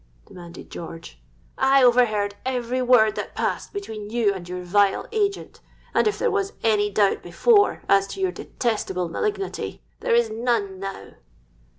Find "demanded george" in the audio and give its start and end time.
0.25-1.21